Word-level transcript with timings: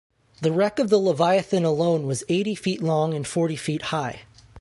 The 0.41 0.51
wreck 0.51 0.79
of 0.79 0.89
the 0.89 0.97
"Leviathan" 0.97 1.63
alone 1.63 2.07
was 2.07 2.23
eighty 2.27 2.55
feet 2.55 2.81
long 2.81 3.13
and 3.13 3.27
forty 3.27 3.55
feet 3.55 3.83
high. 3.93 4.21